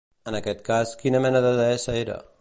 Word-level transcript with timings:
I 0.21 0.29
en 0.31 0.37
aquest 0.37 0.63
cas, 0.69 0.95
quina 1.03 1.23
mena 1.27 1.43
de 1.49 1.53
deessa 1.63 1.99
era? 2.05 2.21